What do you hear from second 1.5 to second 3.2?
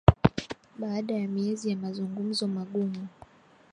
ya mazungumzo magumu